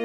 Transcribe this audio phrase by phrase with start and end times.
[0.00, 0.04] Oh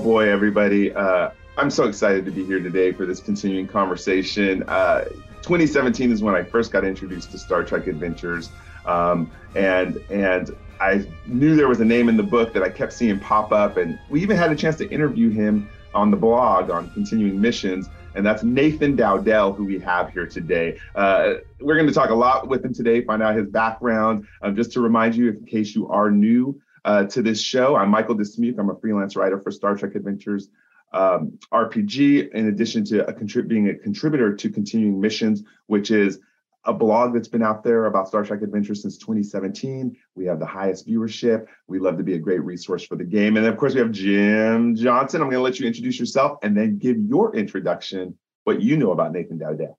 [0.00, 0.94] boy, everybody.
[0.94, 4.62] Uh, I'm so excited to be here today for this continuing conversation.
[4.68, 5.06] Uh,
[5.42, 8.50] 2017 is when I first got introduced to Star Trek Adventures.
[8.86, 12.92] Um, and and I knew there was a name in the book that I kept
[12.92, 16.70] seeing pop up, and we even had a chance to interview him on the blog
[16.70, 20.78] on continuing missions, and that's Nathan Dowdell, who we have here today.
[20.94, 24.26] Uh, we're going to talk a lot with him today, find out his background.
[24.40, 27.76] Um, just to remind you, in case you are new, uh, to this show.
[27.76, 28.58] I'm Michael Dismuke.
[28.58, 30.48] I'm a freelance writer for Star Trek Adventures
[30.92, 36.18] um, RPG, in addition to a contrib- being a contributor to Continuing Missions, which is
[36.64, 39.96] a blog that's been out there about Star Trek Adventures since 2017.
[40.14, 41.46] We have the highest viewership.
[41.66, 43.36] We love to be a great resource for the game.
[43.36, 45.20] And of course, we have Jim Johnson.
[45.20, 48.92] I'm going to let you introduce yourself and then give your introduction, what you know
[48.92, 49.78] about Nathan Dowdell.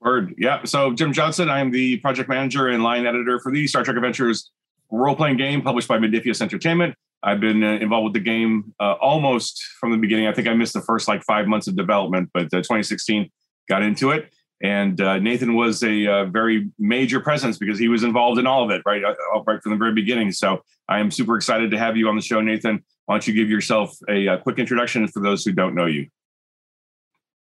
[0.00, 0.34] Word.
[0.38, 0.64] Yeah.
[0.64, 4.50] So, Jim Johnson, I'm the project manager and line editor for the Star Trek Adventures
[4.90, 6.94] role playing game published by Modiphius Entertainment.
[7.22, 10.26] I've been uh, involved with the game uh, almost from the beginning.
[10.26, 13.30] I think I missed the first like five months of development, but uh, 2016
[13.68, 14.32] got into it.
[14.62, 18.62] And uh, Nathan was a uh, very major presence because he was involved in all
[18.62, 19.14] of it, right, uh,
[19.46, 20.32] right from the very beginning.
[20.32, 22.84] So I am super excited to have you on the show, Nathan.
[23.06, 26.08] Why don't you give yourself a, a quick introduction for those who don't know you?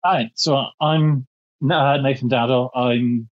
[0.04, 1.26] Hi, so I'm
[1.60, 2.70] Nathan Dowdell.
[2.74, 3.28] I'm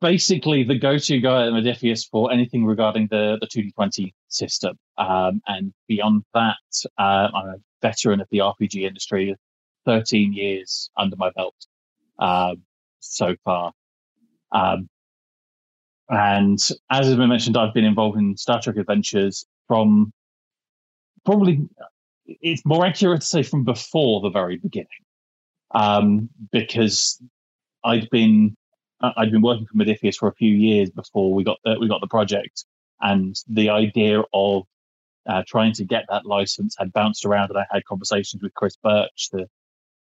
[0.00, 4.78] basically the go-to guy at Modiphius for anything regarding the, the 2D20 system.
[4.98, 6.56] Um, and beyond that,
[6.98, 9.34] uh, I'm a veteran of the RPG industry,
[9.84, 11.54] 13 years under my belt
[12.18, 12.62] um,
[13.00, 13.72] so far.
[14.52, 14.88] Um,
[16.08, 16.58] and
[16.90, 20.12] as has been mentioned, I've been involved in Star Trek adventures from
[21.24, 21.68] probably,
[22.26, 24.88] it's more accurate to say from before the very beginning.
[25.74, 27.18] Um, because
[27.82, 28.54] I'd been
[29.02, 32.00] I'd been working for Modiphius for a few years before we got the, we got
[32.00, 32.64] the project,
[33.00, 34.64] and the idea of
[35.26, 38.76] uh, trying to get that license had bounced around, and I had conversations with Chris
[38.76, 39.48] Birch, the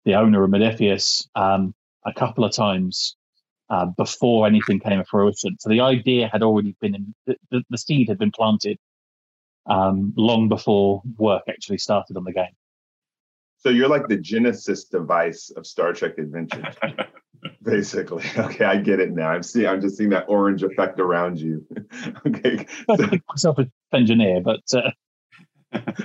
[0.05, 1.75] the owner of Modiphius, um,
[2.07, 3.15] a couple of times
[3.69, 5.57] uh, before anything came to fruition.
[5.59, 7.15] So the idea had already been in,
[7.51, 8.77] the, the seed had been planted
[9.69, 12.55] um, long before work actually started on the game.
[13.59, 16.75] So you're like the Genesis device of Star Trek Adventures.
[17.63, 19.29] Basically, okay, I get it now.
[19.29, 19.67] I'm seeing.
[19.67, 21.65] I'm just seeing that orange effect around you.
[22.27, 24.89] okay, so, myself as engineer, but uh...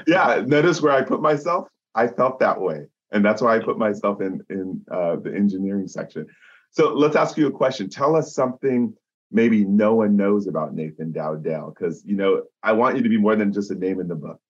[0.06, 1.68] yeah, notice where I put myself.
[1.94, 5.88] I felt that way, and that's why I put myself in in uh, the engineering
[5.88, 6.26] section.
[6.70, 7.88] So let's ask you a question.
[7.90, 8.94] Tell us something
[9.30, 13.18] maybe no one knows about Nathan Dowdell, because you know I want you to be
[13.18, 14.40] more than just a name in the book.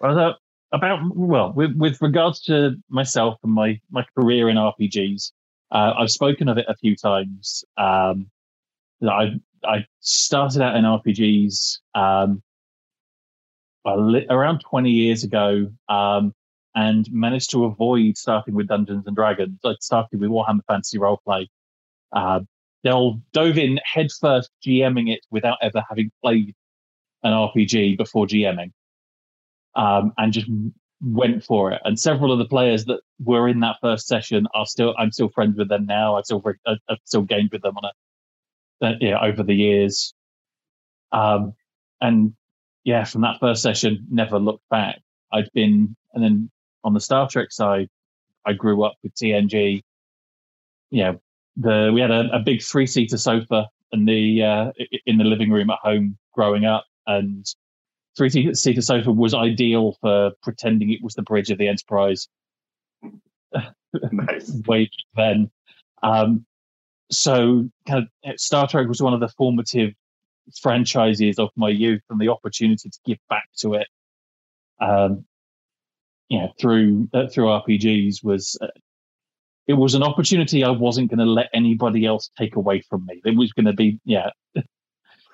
[0.00, 0.36] Well,
[0.72, 5.32] about well, with, with regards to myself and my my career in RPGs,
[5.70, 7.64] uh, I've spoken of it a few times.
[7.76, 8.30] Um,
[9.02, 9.36] I
[9.66, 12.42] I started out in RPGs um,
[13.86, 16.34] around twenty years ago, um,
[16.74, 19.58] and managed to avoid starting with Dungeons and Dragons.
[19.64, 21.46] I started with Warhammer Fantasy Roleplay.
[22.12, 22.40] Uh,
[22.82, 26.54] they'll dove in headfirst, GMing it without ever having played
[27.22, 28.70] an RPG before GMing
[29.74, 30.48] um, and just
[31.00, 31.80] went for it.
[31.84, 35.28] And several of the players that were in that first session are still, I'm still
[35.30, 36.16] friends with them now.
[36.16, 37.92] I've still, I've still gamed with them on a,
[38.82, 40.14] uh, yeah, over the years.
[41.12, 41.54] Um,
[42.00, 42.34] and
[42.84, 45.00] yeah, from that first session, never looked back.
[45.32, 46.50] I'd been, and then
[46.82, 47.88] on the Star Trek side,
[48.46, 49.82] I grew up with TNG.
[50.90, 51.14] Yeah,
[51.56, 54.72] the we had a, a big three seater sofa in the uh,
[55.06, 57.46] in the living room at home growing up, and
[58.16, 62.28] three seater sofa was ideal for pretending it was the bridge of the Enterprise.
[64.12, 64.52] nice.
[64.66, 65.50] Way then.
[66.02, 66.44] Um,
[67.16, 69.92] so kind of Star Trek was one of the formative
[70.60, 73.86] franchises of my youth and the opportunity to give back to it.
[74.80, 75.24] Um,
[76.28, 78.66] you know, through uh, through RPGs was uh,
[79.66, 83.20] it was an opportunity I wasn't going to let anybody else take away from me.
[83.24, 84.30] It was going to be yeah,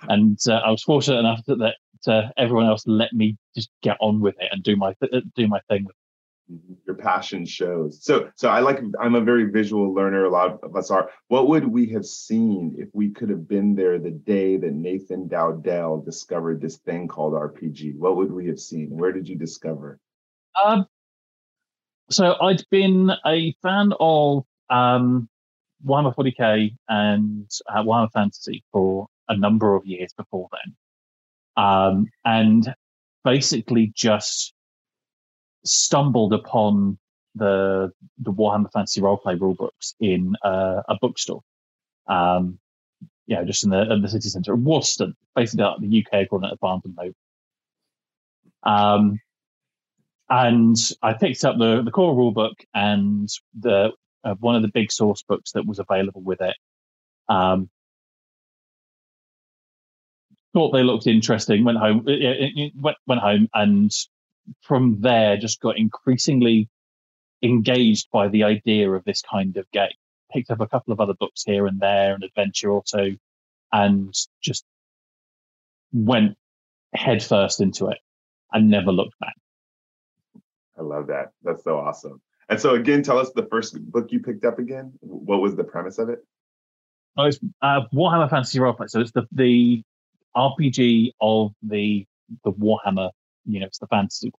[0.02, 3.96] and uh, I was fortunate enough that, that uh, everyone else let me just get
[4.00, 5.84] on with it and do my th- do my thing.
[5.84, 5.99] Mm-hmm.
[6.86, 8.02] Your passion shows.
[8.02, 8.80] So, so I like.
[9.00, 10.24] I'm a very visual learner.
[10.24, 11.10] A lot of us are.
[11.28, 15.28] What would we have seen if we could have been there the day that Nathan
[15.28, 17.96] Dowdell discovered this thing called RPG?
[17.96, 18.88] What would we have seen?
[18.90, 19.98] Where did you discover?
[20.64, 20.86] Um,
[22.10, 25.28] so I'd been a fan of um,
[25.86, 32.74] Warhammer 40k and uh, Warhammer Fantasy for a number of years before then, um, and
[33.24, 34.52] basically just
[35.64, 36.98] stumbled upon
[37.34, 41.42] the the Warhammer Fantasy roleplay rulebooks in uh, a bookstore.
[42.06, 42.58] Um,
[43.26, 46.58] yeah, just in the, in the city centre Waterstones, basically like the UK equivalent of
[46.58, 47.14] Barnes and Noble.
[48.64, 49.20] Um,
[50.28, 53.28] and I picked up the the core rulebook and
[53.58, 53.92] the
[54.24, 56.56] uh, one of the big source books that was available with it.
[57.28, 57.70] Um,
[60.52, 61.64] thought they looked interesting.
[61.64, 63.90] Went home, it, it went, went home, and
[64.62, 66.68] from there just got increasingly
[67.42, 69.88] engaged by the idea of this kind of game.
[70.32, 73.16] Picked up a couple of other books here and there, an adventure or two,
[73.72, 74.64] and just
[75.92, 76.36] went
[76.94, 77.98] headfirst into it
[78.52, 79.34] and never looked back.
[80.78, 81.32] I love that.
[81.42, 82.20] That's so awesome.
[82.48, 84.92] And so, again, tell us the first book you picked up again.
[85.00, 86.18] What was the premise of it?
[87.16, 88.88] Oh, it's uh, Warhammer Fantasy Roleplay.
[88.88, 89.82] So it's the the
[90.36, 92.06] RPG of the
[92.44, 93.10] the Warhammer,
[93.44, 94.32] you know, it's the fantasy.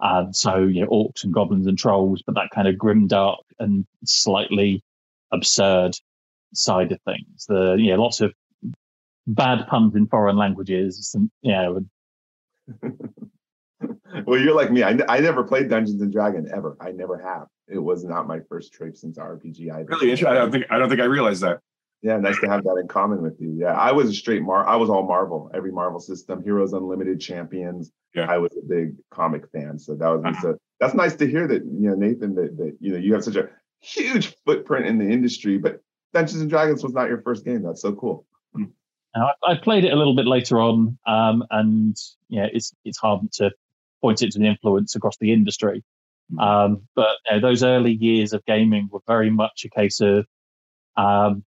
[0.00, 3.40] and so you know, orcs and goblins and trolls, but that kind of grim, dark,
[3.58, 4.82] and slightly
[5.32, 5.96] absurd
[6.54, 7.46] side of things.
[7.48, 8.32] The you know, lots of
[9.26, 11.84] bad puns in foreign languages, and you know.
[14.26, 14.82] well, you're like me.
[14.82, 16.76] I, n- I never played Dungeons and Dragons ever.
[16.80, 17.46] I never have.
[17.68, 19.72] It was not my first trip since RPG.
[19.72, 20.12] I really.
[20.12, 21.60] I don't think I don't think I realized that.
[22.02, 23.54] Yeah, nice to have that in common with you.
[23.58, 24.66] Yeah, I was a straight Mar.
[24.66, 27.92] I was all Marvel, every Marvel system, Heroes Unlimited, Champions.
[28.14, 30.42] Yeah, I was a big comic fan, so that was uh-huh.
[30.42, 30.56] so.
[30.80, 33.36] That's nice to hear that you know Nathan that that you know you have such
[33.36, 33.50] a
[33.80, 35.82] huge footprint in the industry, but
[36.14, 37.62] Dungeons and Dragons was not your first game.
[37.62, 38.24] That's so cool.
[38.54, 38.64] Hmm.
[39.14, 41.96] I, I played it a little bit later on, um, and
[42.30, 43.50] yeah, it's it's hard to
[44.00, 45.84] point it to the influence across the industry.
[46.30, 46.38] Hmm.
[46.38, 50.24] Um, but you know, those early years of gaming were very much a case of
[50.96, 51.44] um,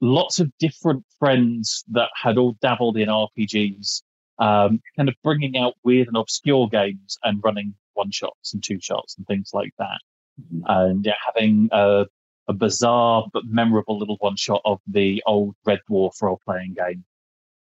[0.00, 4.02] lots of different friends that had all dabbled in RPGs,
[4.38, 8.78] um, kind of bringing out weird and obscure games and running one shots and two
[8.80, 9.98] shots and things like that.
[10.40, 10.62] Mm-hmm.
[10.66, 12.06] And yeah, having a,
[12.46, 17.04] a, bizarre but memorable little one shot of the old Red Dwarf role playing game,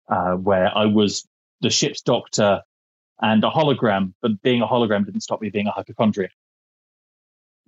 [0.08, 1.24] uh, where I was
[1.60, 2.62] the ship's doctor
[3.20, 6.32] and a hologram, but being a hologram didn't stop me being a hypochondriac.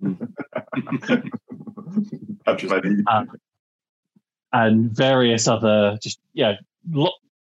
[4.53, 6.55] and various other just yeah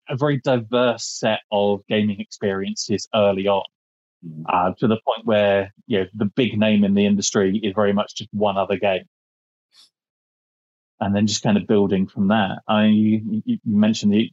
[0.09, 3.63] a very diverse set of gaming experiences early on.
[4.25, 4.43] Mm.
[4.47, 7.91] uh, to the point where you know, the big name in the industry is very
[7.91, 9.05] much just one other game.
[10.99, 12.59] And then just kind of building from that.
[12.67, 14.29] I you, you mentioned that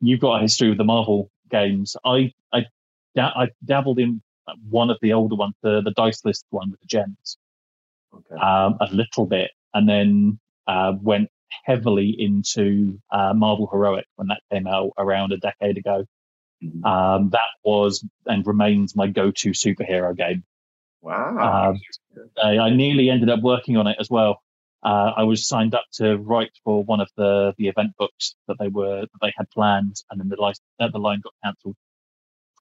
[0.00, 1.96] you've got a history with the marvel games.
[2.02, 2.64] I i
[3.18, 4.22] i dabbled in
[4.70, 7.36] one of the older ones the the dice list one with the gens
[8.14, 8.40] okay.
[8.40, 9.50] um, a little bit.
[9.74, 11.28] And then uh, went
[11.64, 16.04] heavily into uh, Marvel Heroic when that came out around a decade ago.
[16.62, 16.84] Mm-hmm.
[16.84, 20.42] Um, that was and remains my go-to superhero game.
[21.02, 21.70] Wow!
[21.70, 21.80] Um,
[22.42, 24.40] I, I, nearly ended up working on it as well.
[24.82, 28.56] Uh, I was signed up to write for one of the the event books that
[28.58, 31.76] they were that they had planned, and then the line uh, the line got cancelled.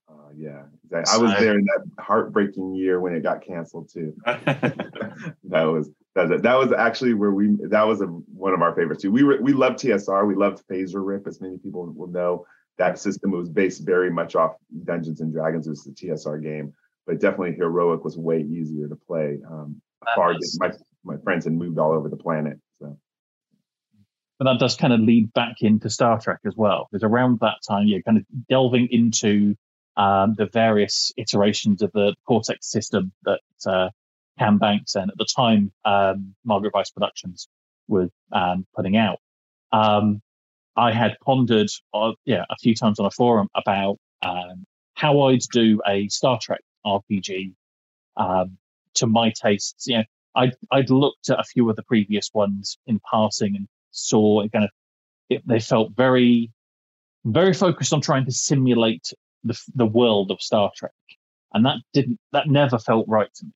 [0.10, 1.14] Uh, yeah, exactly.
[1.14, 4.14] I was there in that heartbreaking year when it got canceled too.
[4.26, 9.02] that was that, that was actually where we that was a, one of our favorites
[9.02, 9.12] too.
[9.12, 10.26] We were we loved TSR.
[10.26, 12.46] We loved FASERIP, as many people will know.
[12.78, 14.56] That system was based very much off
[14.86, 15.68] Dungeons and Dragons.
[15.68, 16.74] It was the TSR game,
[17.06, 19.40] but definitely Heroic was way easier to play.
[19.50, 19.82] Um,
[20.16, 20.72] far my
[21.04, 22.98] my friends had moved all over the planet, so.
[24.40, 27.58] But that does kind of lead back into Star Trek as well, because around that
[27.68, 29.56] time you're kind of delving into
[29.98, 33.90] um, the various iterations of the Cortex system that uh,
[34.38, 37.48] Cam Banks and at the time um, Margaret Weis Productions
[37.88, 39.20] was um, putting out.
[39.72, 40.22] Um,
[40.76, 45.42] I had pondered, uh, yeah, a few times on a forum about um, how I'd
[45.52, 47.54] do a Star Trek RPG
[48.18, 48.58] um,
[48.96, 49.88] to my tastes.
[49.88, 50.04] Know,
[50.36, 54.52] I'd, I'd looked at a few of the previous ones in passing and saw it
[54.52, 54.72] kind of
[55.30, 56.52] it, they felt very
[57.26, 59.12] very focused on trying to simulate
[59.44, 60.92] the the world of Star Trek,
[61.54, 63.52] and that didn't that never felt right to me.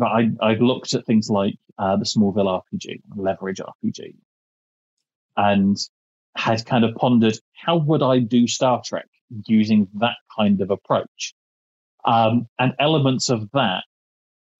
[0.00, 4.14] I, I looked at things like uh, the Smallville RPG, Leverage RPG,
[5.36, 5.76] and
[6.36, 9.06] had kind of pondered how would I do Star Trek
[9.46, 11.34] using that kind of approach.
[12.04, 13.84] Um, and elements of that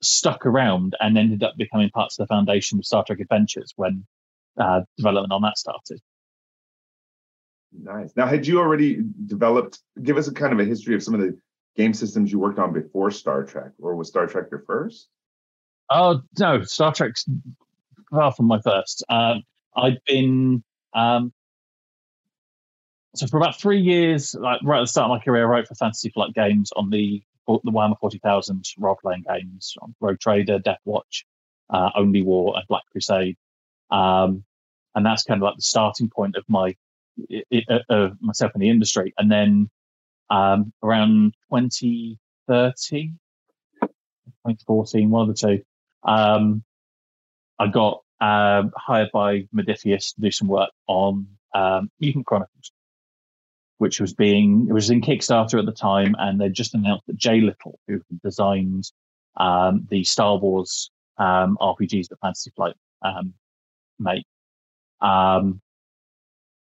[0.03, 4.07] stuck around and ended up becoming parts of the foundation of Star Trek Adventures when
[4.59, 6.01] uh, development on that started.
[7.73, 8.13] Nice.
[8.17, 9.81] Now, had you already developed?
[10.03, 11.39] Give us a kind of a history of some of the
[11.77, 15.09] game systems you worked on before Star Trek, or was Star Trek your first?
[15.95, 17.27] Oh no, Star Trek's
[18.11, 19.05] far from my first.
[19.09, 19.43] Um,
[19.77, 20.63] I'd been
[20.95, 21.33] um,
[23.15, 25.69] so for about three years, like right at the start of my career, I wrote
[25.69, 30.61] for Fantasy Flight Games on the the Warhammer Forty Thousand role playing games, Rogue Trader,
[30.61, 31.25] Deathwatch,
[31.71, 33.37] uh, Only War, and Black Crusade.
[33.91, 34.45] Um,
[34.95, 36.75] and that's kind of like the starting point of my
[37.91, 39.13] of myself in the industry.
[39.19, 39.69] And then
[40.31, 43.19] um, around 2013,
[43.83, 45.63] 2014, one of the two,
[46.05, 46.63] um,
[47.59, 52.73] I got uh, hired by Modiphius to do some work on um, Mutant Chronicles,
[53.79, 57.17] which was being it was in Kickstarter at the time, and they just announced that
[57.17, 58.91] Jay Little, who designed
[59.37, 63.35] um, the Star Wars um, RPGs that Fantasy Flight um,
[63.99, 64.25] make,
[65.01, 65.61] um,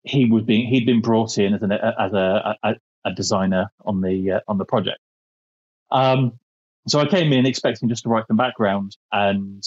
[0.02, 4.00] he was being he'd been brought in as an as a, a, a designer on
[4.00, 4.98] the uh, on the project.
[6.90, 9.62] So I came in expecting just to write the background and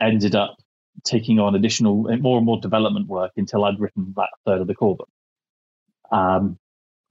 [0.00, 0.56] ended up
[1.04, 4.74] taking on additional more and more development work until I'd written that third of the
[4.74, 5.08] core book.
[6.10, 6.58] Um,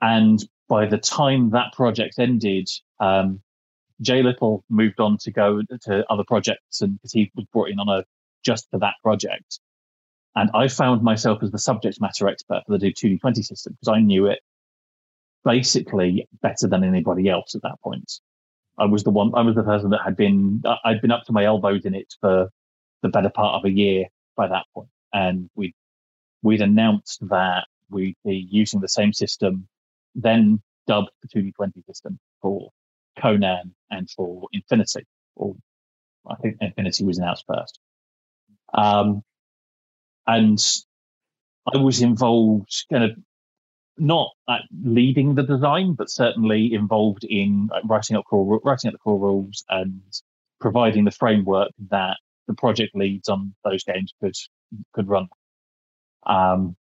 [0.02, 2.68] and by the time that project ended,
[3.00, 3.42] um,
[4.02, 7.80] Jay Little moved on to go to other projects, and because he was brought in
[7.80, 8.04] on a
[8.44, 9.60] just for that project.
[10.36, 14.00] And I found myself as the subject matter expert for the 2D20 system because I
[14.00, 14.40] knew it
[15.44, 18.12] basically better than anybody else at that point.
[18.82, 21.32] I was the one, I was the person that had been, I'd been up to
[21.32, 22.50] my elbows in it for
[23.04, 24.66] the better part of a year by that.
[25.14, 25.76] And we,
[26.42, 29.68] we'd announced that we'd be using the same system,
[30.16, 32.72] then dubbed the 2D20 system for
[33.20, 35.56] Conan and for Infinity, or
[36.28, 37.80] I think Infinity was announced first.
[38.74, 39.22] Um,
[40.26, 40.58] and
[41.72, 43.12] I was involved kind of
[43.98, 49.00] not at leading the design, but certainly involved in writing up core, writing up the
[49.00, 50.02] core rules and
[50.60, 52.18] providing the framework that
[52.48, 54.36] the project leads on those games could
[54.94, 55.28] could run.
[56.26, 56.76] Um,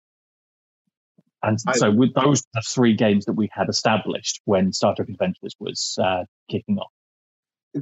[1.42, 5.10] and I, so with those the three games that we had established when Star Trek
[5.10, 6.92] Adventures was uh, kicking off.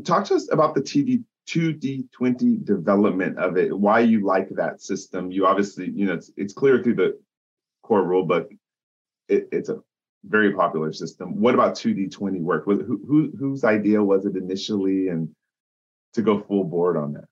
[0.03, 5.31] Talk to us about the TD 2D20 development of it, why you like that system.
[5.31, 7.19] You obviously, you know, it's, it's clear through the
[7.83, 8.47] core rulebook.
[9.27, 9.79] It, it's a
[10.23, 11.39] very popular system.
[11.39, 12.65] What about 2D20 work?
[12.65, 15.29] Who, who, whose idea was it initially and
[16.13, 17.25] to go full board on that?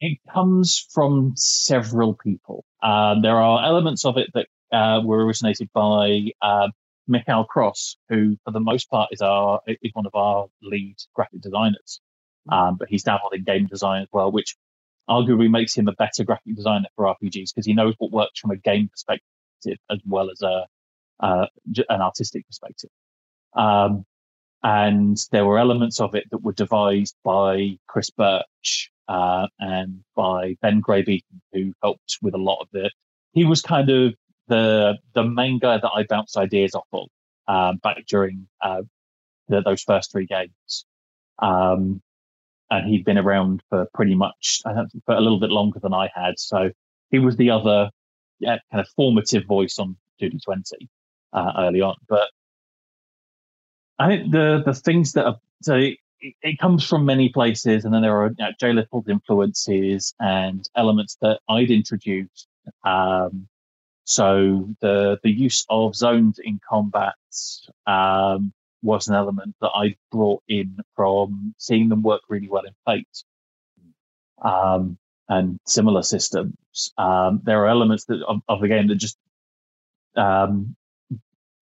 [0.00, 2.64] It comes from several people.
[2.82, 6.68] Uh, there are elements of it that uh, were originated by uh,
[7.06, 11.40] Michal Cross, who, for the most part, is our is one of our lead graphic
[11.40, 12.00] designers.
[12.50, 14.56] Um, but he's dabbled in game design as well, which
[15.08, 18.50] arguably makes him a better graphic designer for RPGs because he knows what works from
[18.50, 20.66] a game perspective as well as a
[21.20, 21.46] uh,
[21.88, 22.90] an artistic perspective.
[23.56, 24.04] Um,
[24.62, 30.56] and there were elements of it that were devised by Chris Birch uh, and by
[30.62, 32.90] Ben Graybeaton, who helped with a lot of the.
[33.32, 34.14] He was kind of
[34.48, 37.08] the the main guy that I bounced ideas off of
[37.46, 38.82] um, back during uh,
[39.48, 40.86] the, those first three games.
[41.40, 42.00] Um,
[42.70, 44.62] and he'd been around for pretty much
[45.04, 46.38] for a little bit longer than I had.
[46.38, 46.70] So
[47.10, 47.90] he was the other
[48.38, 50.88] yeah, kind of formative voice on 2D20
[51.34, 51.96] uh, early on.
[52.08, 52.30] But
[53.98, 57.92] I think the the things that are so it, it comes from many places, and
[57.92, 62.48] then there are you know, Jay Little's influences and elements that I'd introduced.
[62.84, 63.48] Um,
[64.04, 67.14] so the the use of zones in combat,
[67.86, 68.52] um,
[68.84, 73.24] was an element that I brought in from seeing them work really well in Fate
[74.42, 74.98] um,
[75.28, 76.54] and similar systems.
[76.98, 79.16] Um, there are elements that, of, of, the game that just
[80.16, 80.76] um,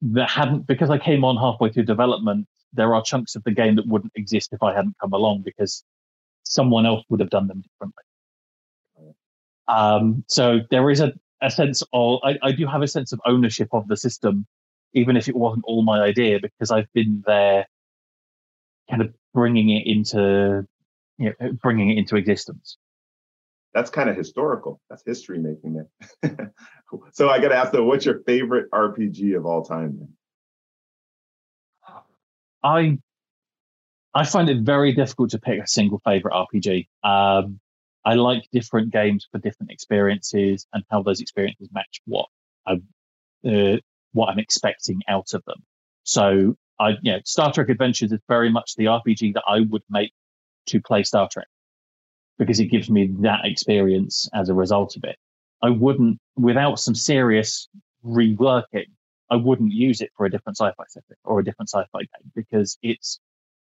[0.02, 2.46] that hadn't because I came on halfway through development.
[2.72, 5.84] There are chunks of the game that wouldn't exist if I hadn't come along because
[6.44, 9.14] someone else would have done them differently.
[9.68, 13.20] Um, so there is a, a sense of I, I do have a sense of
[13.24, 14.46] ownership of the system
[14.94, 17.66] even if it wasn't all my idea, because I've been there,
[18.90, 20.66] kind of bringing it into,
[21.18, 22.76] you know, bringing it into existence.
[23.74, 24.80] That's kind of historical.
[24.90, 25.86] That's history making
[26.22, 26.52] there.
[27.12, 30.08] so I got to ask though, what's your favorite RPG of all time?
[32.62, 32.98] I
[34.14, 36.86] I find it very difficult to pick a single favorite RPG.
[37.02, 37.60] Um,
[38.04, 42.26] I like different games for different experiences and how those experiences match what
[42.66, 42.80] I,
[43.48, 43.78] uh,
[44.12, 45.62] what I'm expecting out of them.
[46.04, 49.82] So I, you know, Star Trek Adventures is very much the RPG that I would
[49.88, 50.12] make
[50.66, 51.46] to play Star Trek
[52.38, 55.16] because it gives me that experience as a result of it.
[55.62, 57.68] I wouldn't, without some serious
[58.04, 58.86] reworking,
[59.30, 62.76] I wouldn't use it for a different sci-fi setting or a different sci-fi game because
[62.82, 63.20] it's,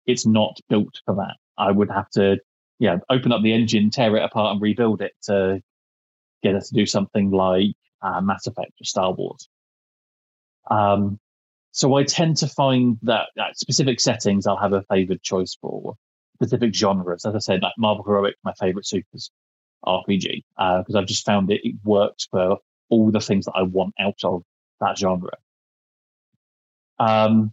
[0.07, 1.37] it's not built for that.
[1.57, 2.39] I would have to
[2.79, 5.61] yeah, open up the engine, tear it apart, and rebuild it to
[6.43, 9.49] get us to do something like uh, Mass Effect or Star Wars.
[10.71, 11.19] Um,
[11.73, 15.95] so I tend to find that at specific settings, I'll have a favored choice for
[16.41, 17.25] specific genres.
[17.25, 19.31] As I said, like Marvel Heroic, my favorite supers
[19.85, 22.59] RPG, because uh, I've just found it, it works for
[22.91, 24.43] all the things that I want out of
[24.81, 25.33] that genre.
[26.99, 27.53] Um,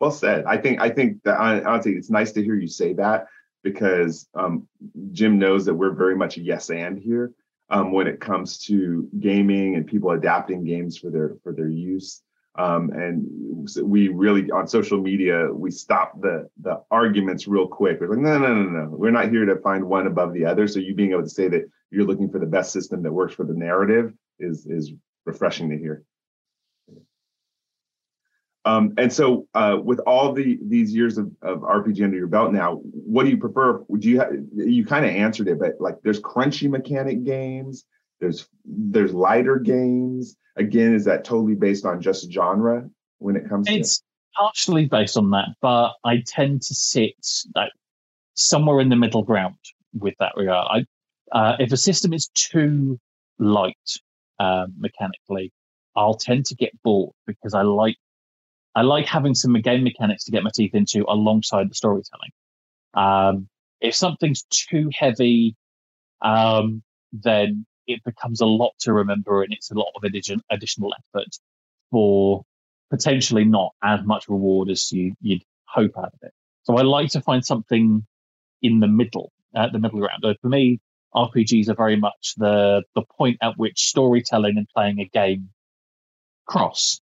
[0.00, 0.44] well said.
[0.46, 3.26] I think I think that honestly, it's nice to hear you say that
[3.62, 4.66] because um,
[5.12, 7.32] Jim knows that we're very much a yes and here
[7.68, 12.22] um, when it comes to gaming and people adapting games for their for their use.
[12.56, 18.00] Um, and we really on social media we stop the the arguments real quick.
[18.00, 18.90] We're like, no, no, no, no.
[18.90, 20.66] We're not here to find one above the other.
[20.66, 23.34] So you being able to say that you're looking for the best system that works
[23.34, 24.92] for the narrative is is
[25.24, 26.04] refreshing to hear.
[28.64, 32.52] Um, and so, uh, with all the these years of, of RPG under your belt
[32.52, 33.82] now, what do you prefer?
[33.88, 37.86] Would you ha- you kind of answered it, but like there's crunchy mechanic games,
[38.20, 40.36] there's there's lighter games.
[40.56, 43.66] Again, is that totally based on just genre when it comes?
[43.66, 44.04] To It's to-
[44.36, 47.14] partially based on that, but I tend to sit
[47.54, 47.72] like
[48.34, 49.56] somewhere in the middle ground
[49.92, 50.86] with that regard.
[51.32, 52.98] I, uh, if a system is too
[53.38, 53.76] light
[54.38, 55.52] uh, mechanically,
[55.96, 57.96] I'll tend to get bored because I like
[58.74, 62.30] I like having some game mechanics to get my teeth into alongside the storytelling.
[62.94, 63.48] Um,
[63.80, 65.56] if something's too heavy,
[66.22, 70.92] um, then it becomes a lot to remember and it's a lot of addition, additional
[70.94, 71.28] effort
[71.90, 72.42] for
[72.90, 76.32] potentially not as much reward as you, would hope out of it.
[76.64, 78.06] So I like to find something
[78.62, 80.20] in the middle, uh, the middle ground.
[80.22, 80.80] So for me,
[81.14, 85.50] RPGs are very much the the point at which storytelling and playing a game
[86.46, 87.00] cross.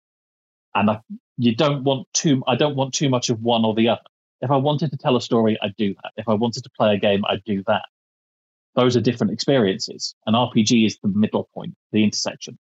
[0.74, 1.00] And I,
[1.38, 2.42] you don't want too.
[2.46, 4.02] I don't want too much of one or the other.
[4.42, 6.12] If I wanted to tell a story, I'd do that.
[6.16, 7.86] If I wanted to play a game, I'd do that.
[8.76, 10.14] Those are different experiences.
[10.26, 12.58] An RPG is the middle point, the intersection.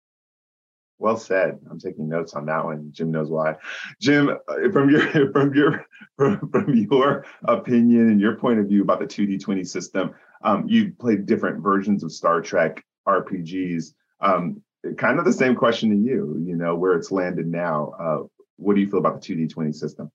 [1.00, 1.60] Well said.
[1.70, 2.90] I'm taking notes on that one.
[2.94, 3.56] Jim knows why.
[4.00, 5.02] Jim, uh, from your
[5.34, 5.86] from your
[6.18, 10.98] from, from your opinion and your point of view about the 2D20 system, um, you've
[11.00, 13.94] played different versions of Star Trek RPGs.
[14.22, 14.62] Um,
[14.98, 16.42] kind of the same question to you.
[16.46, 17.94] You know where it's landed now.
[18.00, 20.12] Uh, what do you feel about the 2D20 system?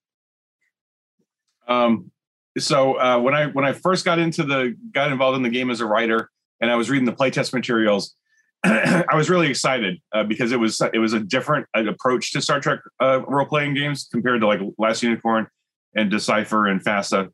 [1.67, 2.09] Um,
[2.57, 5.69] so uh, when I when I first got into the got involved in the game
[5.69, 6.29] as a writer,
[6.61, 8.15] and I was reading the playtest materials,
[8.63, 12.59] I was really excited uh, because it was it was a different approach to Star
[12.59, 15.47] Trek uh, role playing games compared to like Last Unicorn
[15.95, 17.29] and Decipher and FASA.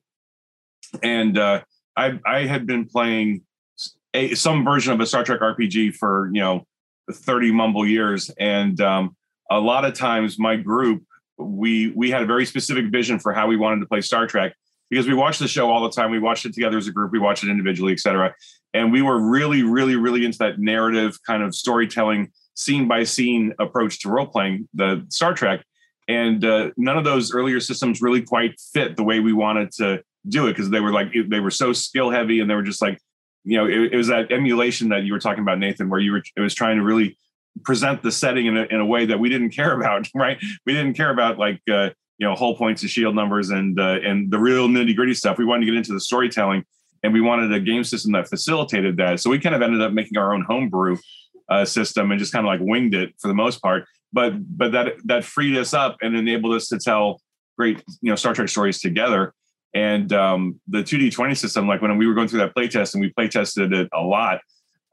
[1.01, 1.61] And uh,
[1.95, 3.41] I I had been playing
[4.13, 6.65] a, some version of a Star Trek RPG for you know
[7.11, 9.15] 30 mumble years, and um,
[9.49, 11.03] a lot of times my group
[11.37, 14.53] we we had a very specific vision for how we wanted to play Star Trek
[14.89, 16.11] because we watched the show all the time.
[16.11, 17.11] We watched it together as a group.
[17.11, 18.35] We watched it individually, etc.
[18.73, 23.53] And we were really, really, really into that narrative kind of storytelling, scene by scene
[23.59, 25.63] approach to role playing the Star Trek.
[26.07, 30.03] And uh, none of those earlier systems really quite fit the way we wanted to
[30.27, 32.81] do it because they were like they were so skill heavy and they were just
[32.81, 32.99] like
[33.43, 36.11] you know it, it was that emulation that you were talking about Nathan where you
[36.11, 37.15] were it was trying to really
[37.63, 40.37] present the setting in a, in a way that we didn't care about, right?
[40.65, 43.99] We didn't care about like uh, you know whole points of shield numbers and uh,
[44.03, 45.37] and the real nitty gritty stuff.
[45.37, 46.63] We wanted to get into the storytelling,
[47.03, 49.19] and we wanted a game system that facilitated that.
[49.19, 50.97] So we kind of ended up making our own homebrew
[51.49, 53.85] uh, system and just kind of like winged it for the most part.
[54.13, 57.21] But but that that freed us up and enabled us to tell
[57.57, 59.33] great you know Star Trek stories together.
[59.73, 63.09] And um, the 2D20 system, like when we were going through that playtest and we
[63.09, 64.39] play tested it a lot,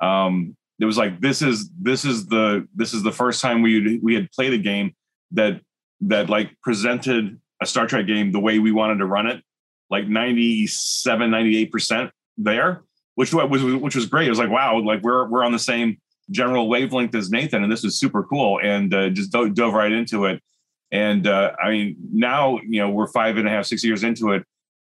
[0.00, 4.00] um, it was like this is this is the this is the first time we
[4.02, 4.92] we had played a game
[5.30, 5.60] that
[6.02, 9.42] that like presented a Star Trek game the way we wanted to run it,
[9.90, 12.82] like 97, 98% there,
[13.14, 14.26] which was which was great.
[14.26, 15.98] It was like, wow, like we're we're on the same
[16.30, 18.58] general wavelength as Nathan, and this was super cool.
[18.62, 20.42] And uh, just dove, dove right into it.
[20.90, 24.32] And uh, I mean, now you know we're five and a half, six years into
[24.32, 24.44] it.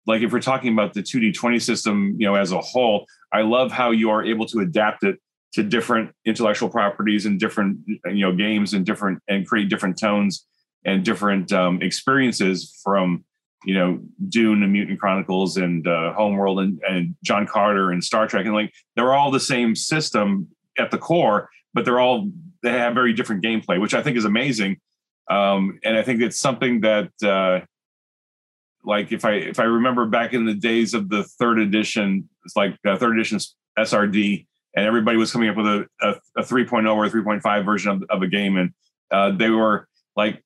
[0.06, 3.70] Like if we're talking about the 2D20 system, you know, as a whole, I love
[3.70, 5.20] how you are able to adapt it
[5.52, 10.46] to different intellectual properties and different you know games and different and create different tones
[10.84, 13.24] and different um, experiences from
[13.64, 18.26] you know Dune and Mutant Chronicles and uh, Homeworld and, and John Carter and Star
[18.26, 22.30] Trek and like they're all the same system at the core, but they're all
[22.62, 24.78] they have very different gameplay, which I think is amazing.
[25.30, 27.64] Um, and I think it's something that uh,
[28.84, 32.56] like if I if I remember back in the days of the third edition, it's
[32.56, 33.38] like uh, third edition
[33.78, 38.04] SRD and everybody was coming up with a, a, a 3.0 or 3.5 version of,
[38.10, 38.72] of a game and
[39.10, 40.42] uh, they were like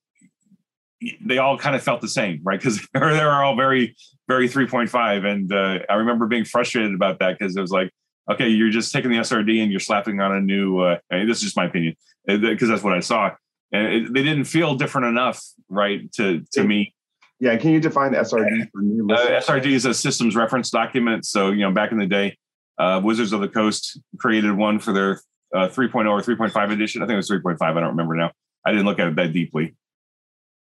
[1.21, 2.59] they all kind of felt the same, right?
[2.59, 3.95] Because they were all very,
[4.27, 5.25] very 3.5.
[5.25, 7.91] And uh, I remember being frustrated about that because it was like,
[8.31, 11.43] okay, you're just taking the SRD and you're slapping on a new, uh, this is
[11.43, 13.31] just my opinion, because uh, that's what I saw.
[13.71, 16.93] And it, they didn't feel different enough, right, to, to me.
[17.39, 19.13] Yeah, can you define SRD for me?
[19.13, 21.25] Uh, SRD is a systems reference document.
[21.25, 22.37] So, you know, back in the day,
[22.79, 25.19] uh, Wizards of the Coast created one for their
[25.53, 27.01] uh, 3.0 or 3.5 edition.
[27.01, 27.57] I think it was 3.5.
[27.61, 28.31] I don't remember now.
[28.65, 29.75] I didn't look at it that deeply.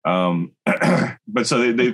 [0.04, 0.52] Um,
[1.28, 1.92] but so they, they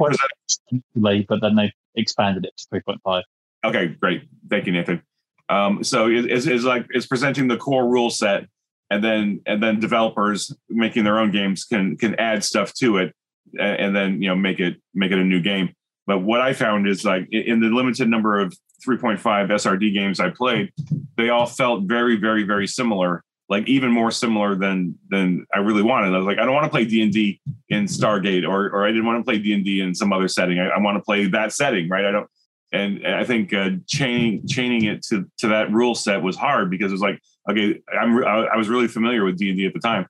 [0.94, 3.22] late, but then they expanded it to 3.5.
[3.64, 4.28] Okay, great.
[4.48, 5.02] Thank you, Nathan.
[5.48, 8.46] Um, so it, it's, it's like it's presenting the core rule set,
[8.90, 13.14] and then and then developers making their own games can can add stuff to it,
[13.58, 15.72] and, and then you know make it make it a new game.
[16.06, 20.30] But what I found is like in the limited number of 3.5 SRD games I
[20.30, 20.70] played,
[21.16, 25.82] they all felt very, very, very similar like even more similar than than I really
[25.82, 26.14] wanted.
[26.14, 28.84] I was like, I don't want to play D and D in Stargate, or or
[28.84, 30.58] I didn't want to play D and D in some other setting.
[30.58, 32.04] I, I, want to play that setting, right?
[32.04, 32.28] I don't,
[32.72, 36.90] and I think uh, chaining chaining it to to that rule set was hard because
[36.90, 39.80] it was like, okay, I'm I was really familiar with D and D at the
[39.80, 40.06] time,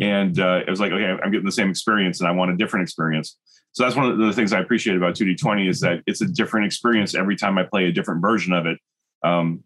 [0.00, 2.56] and uh, it was like, okay, I'm getting the same experience, and I want a
[2.56, 3.36] different experience.
[3.72, 6.66] So that's one of the things I appreciate about 2D20 is that it's a different
[6.66, 8.78] experience every time I play a different version of it.
[9.22, 9.62] Um,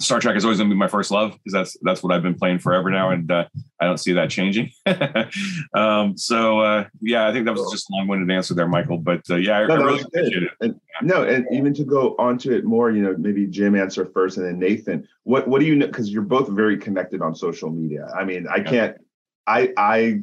[0.00, 2.22] Star Trek is always going to be my first love because that's that's what I've
[2.22, 3.44] been playing forever now, and uh,
[3.80, 4.72] I don't see that changing.
[5.74, 8.96] um, so uh, yeah, I think that was just a long-winded answer there, Michael.
[8.96, 10.50] But uh, yeah, I, no, I really appreciate it.
[10.60, 14.38] And, no, and even to go onto it more, you know, maybe Jim answer first,
[14.38, 15.06] and then Nathan.
[15.24, 15.86] What what do you know?
[15.86, 18.06] Because you're both very connected on social media.
[18.18, 18.96] I mean, I can't.
[19.46, 20.20] I I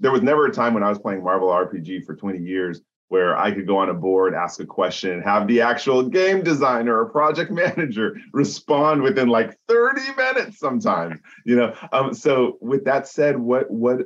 [0.00, 3.36] there was never a time when I was playing Marvel RPG for 20 years where
[3.36, 7.06] I could go on a board, ask a question, have the actual game designer or
[7.06, 11.74] project manager respond within like 30 minutes sometimes, you know.
[11.92, 14.00] Um, so with that said, what what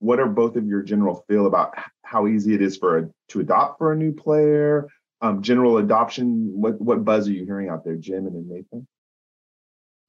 [0.00, 3.40] what are both of your general feel about how easy it is for a, to
[3.40, 4.88] adopt for a new player?
[5.20, 8.86] Um, general adoption, what what buzz are you hearing out there, Jim and then Nathan?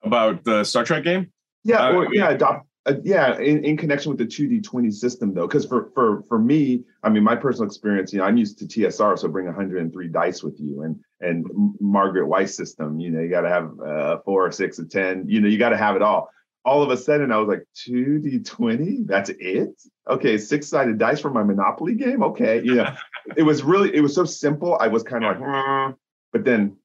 [0.04, 1.32] About the Star Trek game?
[1.64, 5.48] Yeah, uh, or yeah, adopt uh, yeah, in, in connection with the 2D20 system though,
[5.48, 8.66] because for for for me, I mean, my personal experience, you know, I'm used to
[8.66, 11.46] TSR, so bring 103 dice with you, and and
[11.80, 15.26] Margaret Weis system, you know, you got to have a four or six or ten,
[15.28, 16.30] you know, you got to have it all.
[16.66, 19.82] All of a sudden, I was like, 2D20, that's it?
[20.10, 22.22] Okay, six sided dice for my Monopoly game.
[22.22, 22.94] Okay, you know,
[23.38, 24.78] it was really, it was so simple.
[24.80, 25.96] I was kind of like, mm.
[26.34, 26.76] but then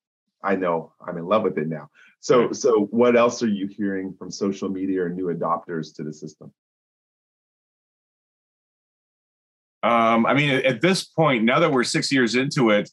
[0.42, 1.90] I know I'm in love with it now.
[2.24, 6.10] So, so what else are you hearing from social media or new adopters to the
[6.10, 6.50] system?
[9.82, 12.88] Um, I mean, at this point, now that we're six years into it,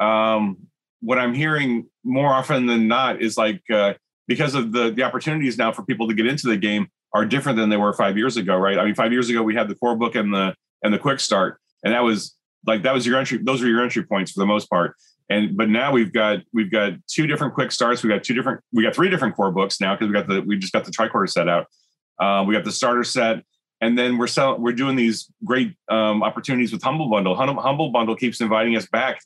[0.00, 0.56] um,
[1.00, 3.94] what I'm hearing more often than not is like uh,
[4.26, 7.58] because of the the opportunities now for people to get into the game are different
[7.58, 8.76] than they were five years ago, right?
[8.76, 11.20] I mean, five years ago we had the core book and the and the quick
[11.20, 12.34] start, and that was
[12.66, 14.96] like that was your entry; those were your entry points for the most part
[15.30, 18.02] and but now we've got we've got two different quick starts.
[18.02, 20.42] We've got two different we got three different core books now because we got the
[20.42, 21.66] we just got the tricorder set out.
[22.18, 23.42] Uh, we got the starter set
[23.80, 27.34] and then we're selling we're doing these great um, opportunities with humble bundle.
[27.34, 29.20] Humble bundle keeps inviting us back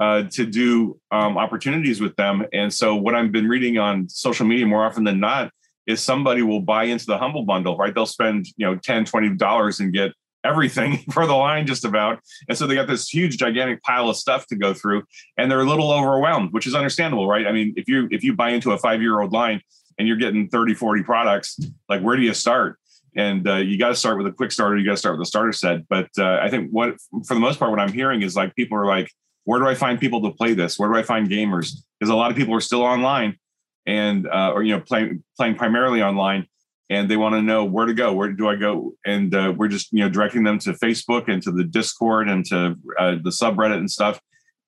[0.00, 2.44] uh, to do um, opportunities with them.
[2.52, 5.50] And so what i've been reading on social media more often than not
[5.86, 7.94] is somebody will buy into the humble bundle right?
[7.94, 10.12] They'll spend you know 10 20 dollars and get
[10.44, 12.20] everything for the line just about.
[12.48, 15.04] And so they got this huge gigantic pile of stuff to go through
[15.36, 17.46] and they're a little overwhelmed, which is understandable, right?
[17.46, 19.60] I mean, if you if you buy into a 5-year-old line
[19.98, 22.78] and you're getting 30 40 products, like where do you start?
[23.16, 24.76] And uh, you got to start with a quick starter.
[24.76, 25.86] You got to start with a starter set.
[25.88, 28.76] But uh, I think what, for the most part, what I'm hearing is like people
[28.76, 29.08] are like,
[29.44, 30.80] where do I find people to play this?
[30.80, 31.76] Where do I find gamers?
[31.98, 33.38] Because a lot of people are still online
[33.86, 36.46] and uh, or you know playing playing primarily online
[36.94, 38.12] and they want to know where to go.
[38.12, 38.92] Where do I go?
[39.04, 42.44] And uh, we're just you know directing them to Facebook and to the Discord and
[42.46, 44.20] to uh, the subreddit and stuff.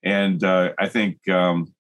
[0.04, 1.72] And uh, I think um,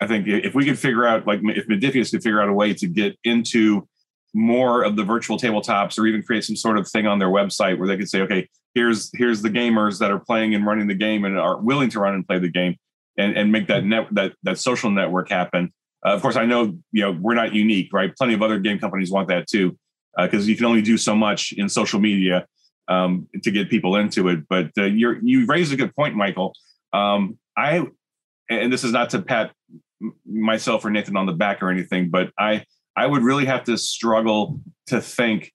[0.00, 2.74] I think if we could figure out like if Modiphius could figure out a way
[2.74, 3.86] to get into
[4.34, 7.78] more of the virtual tabletops or even create some sort of thing on their website
[7.78, 10.94] where they could say, okay, here's here's the gamers that are playing and running the
[10.94, 12.76] game and are willing to run and play the game
[13.16, 15.72] and, and make that net that that social network happen
[16.04, 18.14] uh, of course, I know you know we're not unique, right?
[18.16, 19.76] Plenty of other game companies want that too,
[20.16, 22.46] because uh, you can only do so much in social media
[22.88, 24.40] um, to get people into it.
[24.48, 26.54] But uh, you you raised a good point, Michael.
[26.92, 27.86] Um, I
[28.48, 29.52] and this is not to pat
[30.26, 32.64] myself or Nathan on the back or anything, but I
[32.96, 35.52] I would really have to struggle to think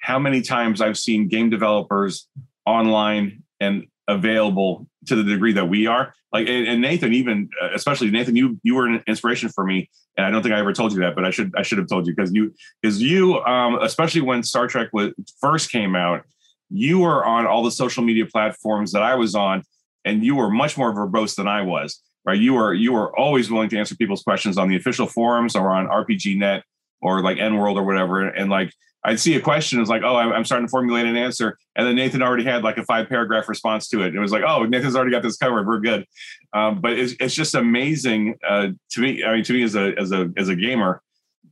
[0.00, 2.28] how many times I've seen game developers
[2.64, 6.14] online and available to the degree that we are.
[6.32, 9.90] Like, and, and, Nathan, even uh, especially Nathan, you you were an inspiration for me,
[10.16, 11.88] and I don't think I ever told you that, but I should I should have
[11.88, 16.22] told you because you because you um, especially when Star Trek was first came out,
[16.70, 19.64] you were on all the social media platforms that I was on,
[20.04, 22.00] and you were much more verbose than I was.
[22.24, 22.38] Right?
[22.38, 25.70] You were you were always willing to answer people's questions on the official forums or
[25.70, 26.62] on RPGNet
[27.02, 28.26] or like N EN World or whatever.
[28.26, 28.72] And like
[29.04, 31.96] I'd see a question, it's like, oh, I'm starting to formulate an answer, and then
[31.96, 34.14] Nathan already had like a five paragraph response to it.
[34.14, 35.66] It was like, oh, Nathan's already got this covered.
[35.66, 36.06] We're good.
[36.52, 39.24] Um, but it's, it's just amazing uh, to me.
[39.24, 41.02] I mean, to me as a as a as a gamer,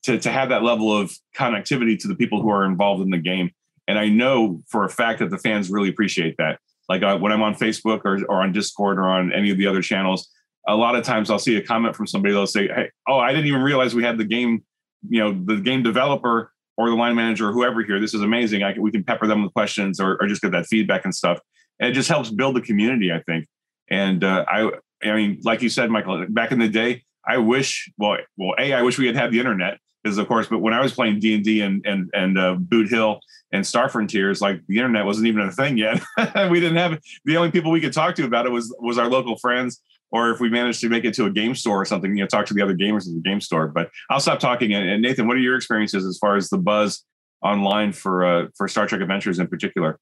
[0.03, 3.19] to to have that level of connectivity to the people who are involved in the
[3.19, 3.51] game.
[3.87, 6.59] And I know for a fact that the fans really appreciate that.
[6.91, 9.67] Like uh, when I'm on Facebook or, or on Discord or on any of the
[9.67, 10.29] other channels,
[10.67, 12.35] a lot of times I'll see a comment from somebody.
[12.35, 14.63] They'll say, "Hey, oh, I didn't even realize we had the game.
[15.09, 18.01] You know, the game developer or the line manager or whoever here.
[18.01, 18.63] This is amazing.
[18.63, 21.15] I can, we can pepper them with questions or, or just get that feedback and
[21.15, 21.41] stuff.
[21.81, 23.47] And it just helps build the community, I think.
[23.91, 24.71] And uh, I,
[25.03, 28.73] I mean, like you said, Michael, back in the day, I wish, well, well, a,
[28.73, 31.19] I wish we had had the internet because, of course, but when I was playing
[31.19, 33.21] D and D and and and uh, Boot Hill
[33.53, 36.01] and Star Frontiers, like the internet wasn't even a thing yet.
[36.51, 39.09] we didn't have the only people we could talk to about it was was our
[39.09, 42.17] local friends or if we manage to make it to a game store or something,
[42.17, 43.69] you know, talk to the other gamers at the game store.
[43.69, 44.73] But I'll stop talking.
[44.73, 47.05] And, Nathan, what are your experiences as far as the buzz
[47.43, 49.99] online for uh, for Star Trek Adventures in particular?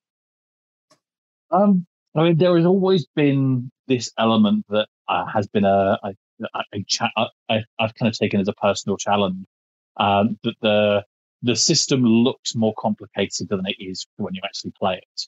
[1.51, 6.15] Um, I mean, there has always been this element that uh, has been a, a,
[6.73, 7.11] a cha-
[7.49, 9.45] I, have kind of taken as a personal challenge.
[9.99, 11.05] Um, that the
[11.43, 15.23] the system looks more complicated than it is when you actually play it,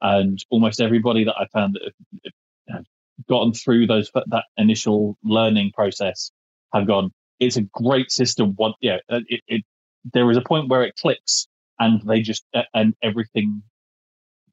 [0.00, 2.84] and almost everybody that I found that
[3.28, 6.30] gotten through those that initial learning process
[6.72, 7.10] have gone.
[7.40, 8.54] It's a great system.
[8.56, 9.62] One, yeah, uh, it, it
[10.12, 11.46] there is a point where it clicks
[11.78, 12.44] and they just
[12.74, 13.62] and everything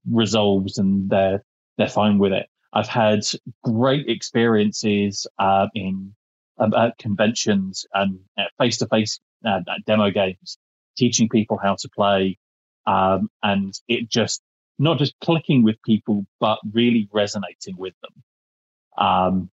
[0.09, 1.43] resolves and they're
[1.77, 2.47] they're fine with it.
[2.73, 3.21] I've had
[3.63, 6.13] great experiences uh, in
[6.59, 8.19] at conventions and
[8.57, 9.19] face to face
[9.85, 10.57] demo games,
[10.97, 12.37] teaching people how to play,
[12.85, 14.41] um, and it just
[14.77, 18.23] not just clicking with people, but really resonating with them.
[18.99, 19.49] Um,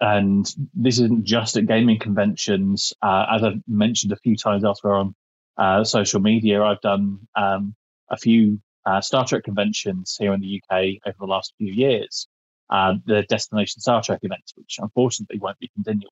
[0.00, 2.92] and this isn't just at gaming conventions.
[3.02, 5.14] Uh, as I've mentioned a few times elsewhere on
[5.58, 7.74] uh, social media, I've done um,
[8.10, 12.26] a few uh, Star Trek conventions here in the UK over the last few years.
[12.70, 16.08] Uh, the Destination Star Trek events, which unfortunately won't be continuing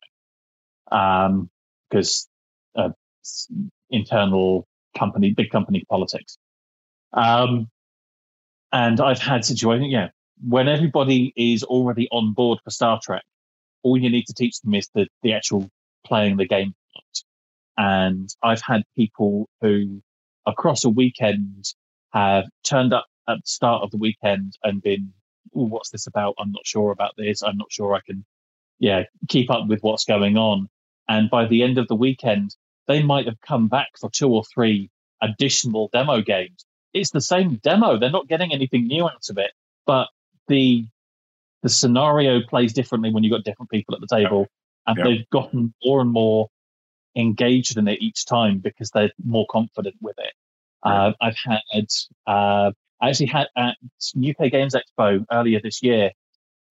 [0.93, 1.49] um,
[1.89, 2.29] because
[2.75, 2.95] of
[3.91, 6.37] internal company, big company politics.
[7.13, 7.69] Um,
[8.73, 10.09] and I've had situations, yeah,
[10.47, 13.25] when everybody is already on board for Star Trek,
[13.83, 15.71] all you need to teach them is the, the actual
[16.05, 16.75] playing the game.
[17.77, 20.03] And I've had people who
[20.47, 21.65] across a weekend
[22.13, 25.13] have turned up at the start of the weekend and been,
[25.53, 26.35] what's this about?
[26.39, 27.43] I'm not sure about this.
[27.43, 28.25] I'm not sure I can,
[28.79, 30.69] yeah, keep up with what's going on.
[31.09, 34.43] And by the end of the weekend, they might have come back for two or
[34.45, 34.91] three
[35.23, 36.65] additional demo games.
[36.95, 37.99] It's the same demo.
[37.99, 39.53] They're not getting anything new out of it,
[39.87, 40.09] but
[40.49, 40.87] the
[41.63, 44.47] the scenario plays differently when you've got different people at the table,
[44.87, 46.49] and they've gotten more and more
[47.17, 50.33] engaged in it each time because they're more confident with it.
[50.83, 51.87] Uh, I've had
[52.27, 53.77] uh, I actually had at
[54.17, 56.13] UK Games Expo earlier this year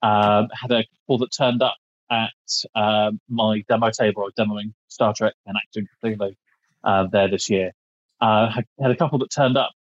[0.02, 1.76] uh, had a couple that turned up
[2.10, 2.32] at
[2.76, 4.24] uh, my demo table.
[4.24, 5.88] I was demoing Star Trek and Achtung!
[6.04, 6.36] Cthulhu
[6.84, 7.74] uh, there this year.
[8.22, 9.72] Uh, had a couple that turned up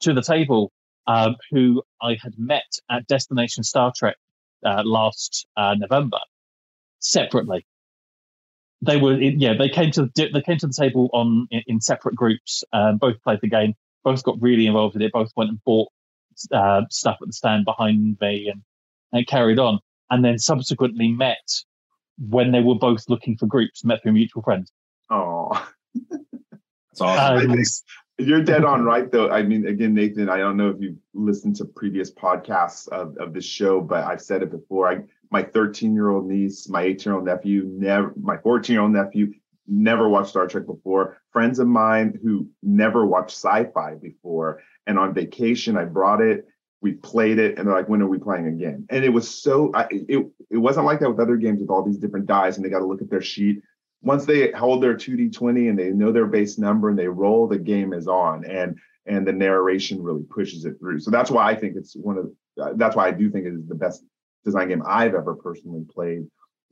[0.00, 0.70] to the table
[1.06, 4.16] um, who I had met at Destination Star Trek
[4.64, 6.18] uh, last uh, November
[7.00, 7.66] separately.
[8.80, 11.62] They were, in, yeah, they came to the, they came to the table on in,
[11.66, 12.64] in separate groups.
[12.72, 13.74] Um, both played the game.
[14.04, 15.12] Both got really involved with it.
[15.12, 15.88] Both went and bought
[16.50, 18.62] uh, stuff at the stand behind me and,
[19.12, 19.78] and carried on.
[20.10, 21.48] And then subsequently met
[22.18, 23.84] when they were both looking for groups.
[23.84, 24.72] Met through mutual friends.
[25.10, 25.50] Oh,
[26.10, 27.50] that's awesome.
[27.52, 27.64] Um,
[28.26, 29.30] you're dead on right, though.
[29.30, 33.32] I mean, again, Nathan, I don't know if you've listened to previous podcasts of, of
[33.32, 34.90] this show, but I've said it before.
[34.90, 38.82] I, my 13 year old niece, my 18 year old nephew, never, my 14 year
[38.82, 39.32] old nephew,
[39.66, 41.18] never watched Star Trek before.
[41.32, 46.46] Friends of mine who never watched sci-fi before, and on vacation, I brought it.
[46.80, 49.70] We played it, and they're like, "When are we playing again?" And it was so.
[49.72, 52.66] I, it it wasn't like that with other games with all these different dies, and
[52.66, 53.62] they got to look at their sheet
[54.02, 57.58] once they hold their 2d20 and they know their base number and they roll the
[57.58, 61.00] game is on and and the narration really pushes it through.
[61.00, 63.54] So that's why i think it's one of uh, that's why i do think it
[63.54, 64.04] is the best
[64.44, 66.26] design game i've ever personally played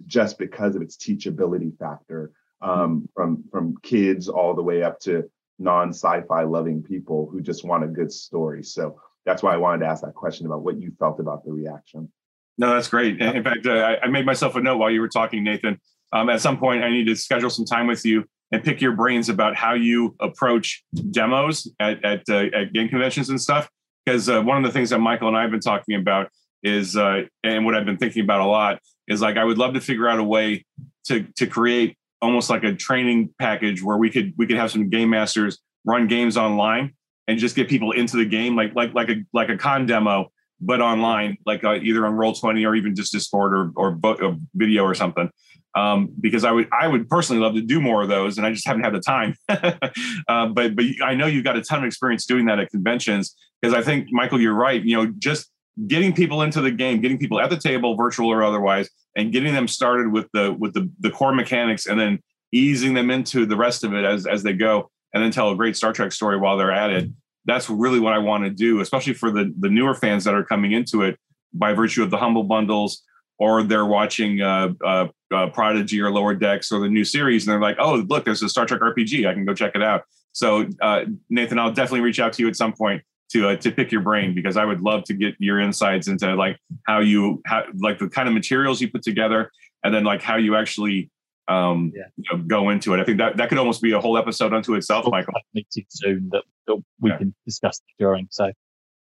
[0.07, 5.31] just because of its teachability factor um, from from kids all the way up to
[5.59, 8.63] non sci-fi loving people who just want a good story.
[8.63, 11.53] So that's why i wanted to ask that question about what you felt about the
[11.53, 12.11] reaction.
[12.59, 13.21] No that's great.
[13.21, 15.81] In fact uh, i made myself a note while you were talking nathan
[16.13, 18.93] um, at some point, I need to schedule some time with you and pick your
[18.93, 23.69] brains about how you approach demos at at, uh, at game conventions and stuff.
[24.05, 26.29] because uh, one of the things that Michael and I have been talking about
[26.63, 29.75] is, uh, and what I've been thinking about a lot is like I would love
[29.75, 30.65] to figure out a way
[31.07, 34.89] to to create almost like a training package where we could we could have some
[34.91, 36.93] game masters run games online
[37.27, 40.31] and just get people into the game like like like a like a con demo
[40.61, 44.37] but online like uh, either on roll 20 or even just discord or or, or
[44.55, 45.31] video or something
[45.75, 48.53] um, because I would I would personally love to do more of those, and I
[48.53, 49.37] just haven't had the time.
[49.49, 53.35] uh, but but I know you've got a ton of experience doing that at conventions
[53.61, 54.83] because I think Michael, you're right.
[54.83, 55.51] You know, just
[55.87, 59.55] getting people into the game, getting people at the table, virtual or otherwise, and getting
[59.55, 62.19] them started with the with the the core mechanics, and then
[62.53, 65.57] easing them into the rest of it as as they go, and then tell a
[65.57, 67.11] great Star Trek story while they're at it.
[67.45, 70.45] That's really what I want to do, especially for the the newer fans that are
[70.45, 71.17] coming into it
[71.53, 73.03] by virtue of the humble bundles
[73.41, 77.53] or they're watching uh, uh, uh, Prodigy or Lower Decks or the new series, and
[77.53, 79.27] they're like, "Oh, look, there's a Star Trek RPG.
[79.27, 82.49] I can go check it out." So, uh, Nathan, I'll definitely reach out to you
[82.49, 85.35] at some point to uh, to pick your brain because I would love to get
[85.39, 89.51] your insights into like how you how like the kind of materials you put together,
[89.83, 91.11] and then like how you actually
[91.49, 92.05] um, yeah.
[92.17, 93.01] you know, go into it.
[93.01, 95.33] I think that that could almost be a whole episode unto itself, Michael.
[95.55, 97.17] Meeting soon that, that we yeah.
[97.17, 98.29] can discuss during.
[98.31, 98.53] So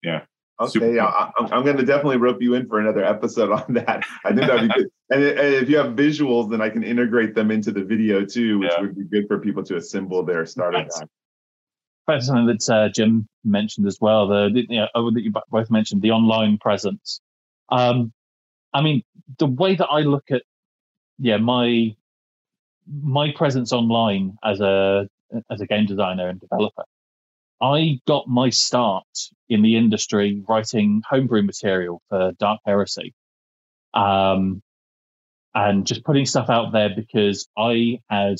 [0.01, 0.21] yeah.
[0.61, 4.03] Okay, yeah, I, am going to definitely rope you in for another episode on that.
[4.25, 4.91] I think that'd be good.
[5.09, 8.59] And, and, if you have visuals, then I can integrate them into the video too,
[8.59, 8.81] which yeah.
[8.81, 11.07] would be good for people to assemble their starter pack.
[12.07, 14.27] That's something that uh, Jim mentioned as well.
[14.27, 17.21] The, the you know, oh, that you both mentioned the online presence.
[17.69, 18.11] Um,
[18.73, 19.03] I mean,
[19.37, 20.41] the way that I look at,
[21.19, 21.95] yeah, my
[23.01, 25.07] my presence online as a
[25.51, 26.83] as a game designer and developer
[27.61, 29.05] I got my start
[29.49, 33.13] in the industry writing homebrew material for Dark Heresy.
[33.93, 34.61] Um,
[35.55, 38.37] and just putting stuff out there because I had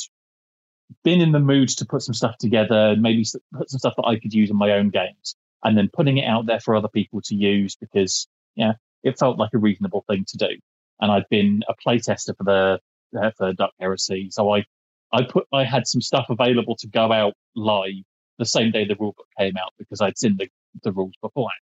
[1.04, 4.20] been in the mood to put some stuff together, maybe put some stuff that I
[4.20, 7.22] could use in my own games, and then putting it out there for other people
[7.22, 10.50] to use because, yeah, it felt like a reasonable thing to do.
[11.02, 12.80] And I'd been a playtester for the
[13.20, 14.64] uh, for Dark Heresy, so I
[15.12, 18.04] I put I had some stuff available to go out live
[18.40, 20.50] the same day the rulebook came out because I'd seen the,
[20.84, 21.60] the rules beforehand.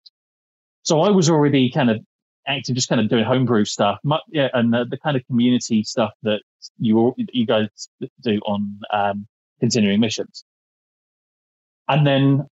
[0.83, 1.99] So I was already kind of
[2.47, 6.13] active, just kind of doing homebrew stuff, yeah, and the, the, kind of community stuff
[6.23, 6.43] that
[6.79, 7.89] you you guys
[8.23, 9.27] do on um,
[9.59, 10.45] continuing missions.
[11.89, 12.47] And then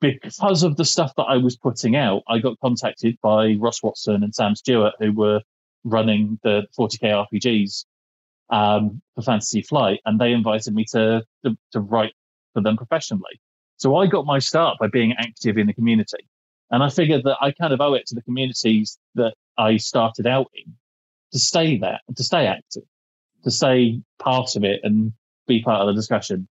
[0.00, 4.22] because of the stuff that I was putting out, I got contacted by Ross Watson
[4.22, 5.40] and Sam Stewart, who were
[5.84, 7.84] running the 40k RPGs
[8.50, 12.12] um, for Fantasy Flight, and they invited me to, to, to write
[12.52, 13.40] for them professionally.
[13.76, 16.26] So I got my start by being active in the community.
[16.70, 20.26] And I figured that I kind of owe it to the communities that I started
[20.26, 20.72] out in
[21.32, 22.82] to stay there, to stay active,
[23.44, 25.12] to stay part of it and
[25.46, 26.48] be part of the discussion.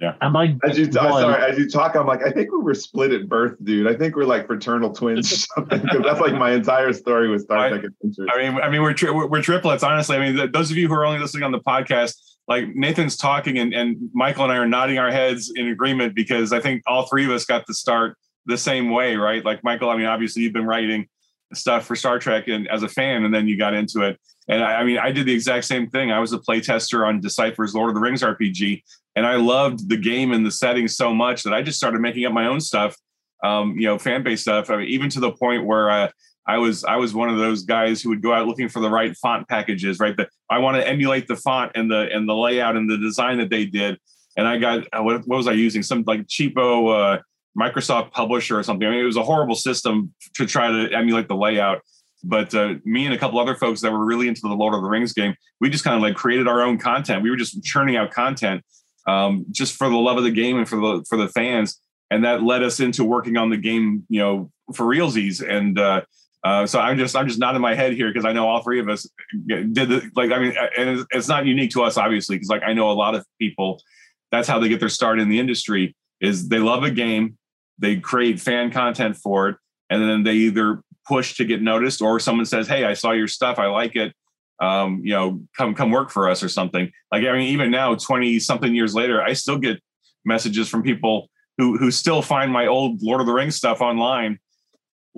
[0.00, 0.14] Yeah.
[0.20, 2.74] And I, as you, t- sorry, as you talk, I'm like, I think we were
[2.74, 3.88] split at birth, dude.
[3.88, 5.82] I think we're like fraternal twins or something.
[5.82, 8.28] Because that's like my entire story with Star Trek Adventures.
[8.32, 10.16] I mean, I mean, we're, tri- we're, we're triplets, honestly.
[10.16, 12.14] I mean, those of you who are only listening on the podcast,
[12.48, 16.52] like Nathan's talking and, and Michael and I are nodding our heads in agreement because
[16.52, 19.44] I think all three of us got to start the same way, right?
[19.44, 21.06] Like Michael, I mean, obviously you've been writing
[21.52, 24.18] stuff for Star Trek and as a fan, and then you got into it.
[24.48, 26.10] And I, I mean, I did the exact same thing.
[26.10, 28.82] I was a playtester on Decipher's Lord of the Rings RPG,
[29.14, 32.24] and I loved the game and the setting so much that I just started making
[32.24, 32.96] up my own stuff,
[33.44, 34.70] um, you know, fan based stuff.
[34.70, 36.10] I mean, even to the point where uh,
[36.48, 38.90] I was I was one of those guys who would go out looking for the
[38.90, 40.16] right font packages, right?
[40.16, 43.36] That I want to emulate the font and the and the layout and the design
[43.38, 43.98] that they did.
[44.36, 45.82] And I got uh, what, what was I using?
[45.82, 47.22] Some like cheapo uh,
[47.58, 48.88] Microsoft Publisher or something.
[48.88, 51.82] I mean, it was a horrible system to try to emulate the layout.
[52.24, 54.82] But uh, me and a couple other folks that were really into the Lord of
[54.82, 57.22] the Rings game, we just kind of like created our own content.
[57.22, 58.64] We were just churning out content
[59.06, 61.80] um, just for the love of the game and for the for the fans,
[62.10, 65.46] and that led us into working on the game, you know, for realsies.
[65.46, 66.02] And uh,
[66.44, 68.80] uh, so I'm just I'm just nodding my head here because I know all three
[68.80, 69.08] of us
[69.46, 72.72] did the, like I mean and it's not unique to us obviously because like I
[72.72, 73.82] know a lot of people
[74.30, 77.36] that's how they get their start in the industry is they love a game
[77.78, 79.56] they create fan content for it
[79.90, 83.28] and then they either push to get noticed or someone says hey I saw your
[83.28, 84.14] stuff I like it
[84.60, 86.90] um, you know come come work for us or something.
[87.10, 89.80] Like I mean even now 20 something years later I still get
[90.24, 94.38] messages from people who who still find my old Lord of the Rings stuff online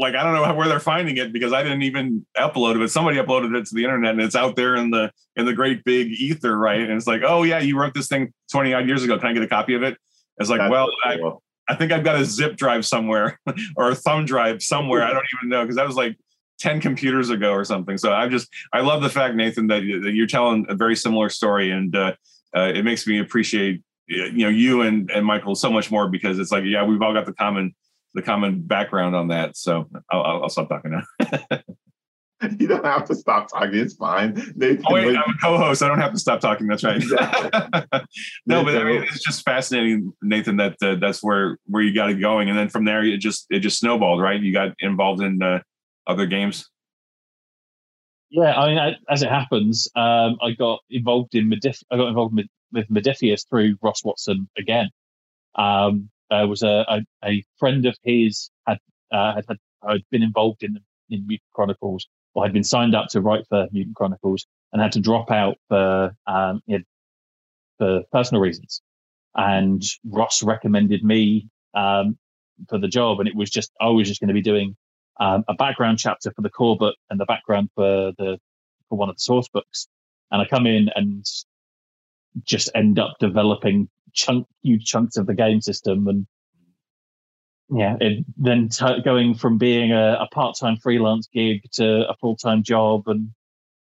[0.01, 2.91] like I don't know where they're finding it because I didn't even upload it, but
[2.91, 5.85] somebody uploaded it to the internet and it's out there in the in the great
[5.85, 6.81] big ether, right?
[6.81, 9.19] And it's like, oh yeah, you wrote this thing 20 odd years ago.
[9.19, 9.97] Can I get a copy of it?
[10.39, 11.43] It's like, That's well, cool.
[11.69, 13.39] I, I think I've got a zip drive somewhere
[13.77, 15.03] or a thumb drive somewhere.
[15.03, 16.19] I don't even know because that was like
[16.61, 17.99] 10 computers ago or something.
[17.99, 21.29] So I just I love the fact, Nathan, that, that you're telling a very similar
[21.29, 22.15] story, and uh,
[22.57, 26.39] uh, it makes me appreciate you know you and and Michael so much more because
[26.39, 27.75] it's like yeah, we've all got the common
[28.15, 29.57] the common background on that.
[29.57, 31.59] So I'll, I'll stop talking now.
[32.59, 33.79] you don't have to stop talking.
[33.79, 34.35] It's fine.
[34.57, 35.83] Nathan, oh, wait, I'm a co-host.
[35.83, 36.67] I don't have to stop talking.
[36.67, 36.97] That's right.
[36.97, 37.51] Exactly.
[38.47, 40.57] no, but I mean, it's just fascinating, Nathan.
[40.57, 43.47] That uh, that's where where you got it going, and then from there, it just
[43.51, 44.41] it just snowballed, right?
[44.41, 45.61] You got involved in uh,
[46.07, 46.69] other games.
[48.31, 52.37] Yeah, I mean, as it happens, um, I got involved in Modif- I got involved
[52.37, 54.89] with, with Modiphius through Ross Watson again.
[55.57, 58.79] Um, there was a, a, a friend of his had,
[59.13, 59.45] uh, had,
[59.89, 60.79] had been involved in
[61.11, 64.93] in Mutant Chronicles or had been signed up to write for Mutant Chronicles and had
[64.93, 66.63] to drop out for um,
[67.79, 68.83] for personal reasons.
[69.35, 72.19] And Ross recommended me um,
[72.69, 74.77] for the job, and it was just I was just going to be doing
[75.19, 78.39] um, a background chapter for the core book and the background for the
[78.89, 79.89] for one of the source books.
[80.31, 81.25] And I come in and
[82.45, 86.27] just end up developing chunk huge chunks of the game system and
[87.73, 92.65] yeah, it, then t- going from being a, a, part-time freelance gig to a full-time
[92.65, 93.31] job, and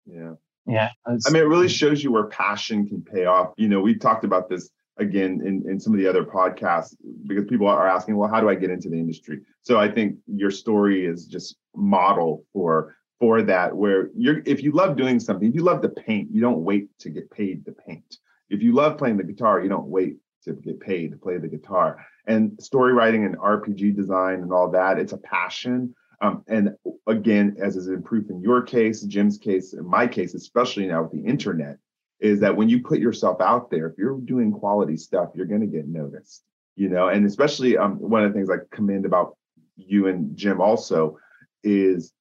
[0.06, 0.34] yeah,
[0.66, 0.90] yeah.
[1.06, 3.54] I mean, it really shows you where passion can pay off.
[3.56, 7.46] You know, we talked about this again in, in some of the other podcasts because
[7.46, 9.40] people are asking, well, how do I get into the industry?
[9.62, 13.78] So I think your story is just model for for that.
[13.78, 16.90] Where you're, if you love doing something, if you love to paint, you don't wait
[17.00, 18.18] to get paid to paint.
[18.50, 21.48] If you love playing the guitar, you don't wait to get paid to play the
[21.48, 22.04] guitar.
[22.26, 25.96] And story writing and RPG design and all that, it's a passion.
[26.22, 26.76] Um, and
[27.08, 31.04] again, as is in proof in your case, Jim's case, in my case, especially now
[31.04, 31.78] with the internet,
[32.20, 35.62] is that when you put yourself out there, if you're doing quality stuff, you're going
[35.62, 36.44] to get noticed.
[36.76, 39.38] You know, and especially um, one of the things I commend about
[39.76, 41.18] you and Jim also
[41.64, 42.14] is